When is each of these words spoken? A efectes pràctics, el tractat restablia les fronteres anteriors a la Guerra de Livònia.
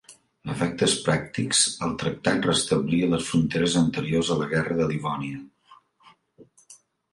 A 0.51 0.51
efectes 0.51 0.93
pràctics, 1.07 1.59
el 1.87 1.93
tractat 2.05 2.47
restablia 2.49 3.11
les 3.13 3.29
fronteres 3.33 3.77
anteriors 3.83 4.33
a 4.37 4.41
la 4.43 4.49
Guerra 4.57 4.81
de 4.83 4.91
Livònia. 4.95 5.47